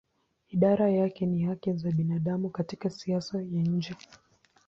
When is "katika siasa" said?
2.49-3.37